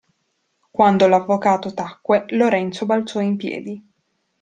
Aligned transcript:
Quando 0.71 1.05
l'avvocato 1.07 1.75
tacque, 1.75 2.25
Lorenzo 2.29 2.87
balzò 2.87 3.19
in 3.21 3.37
piedi. 3.37 3.85